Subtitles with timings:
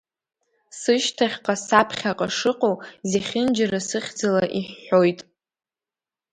[0.79, 2.75] Сышьҭахьҟа, саԥхьаҟа шыҟоу,
[3.09, 5.19] зехьынџьара сыхьӡала иҳәҳәоит…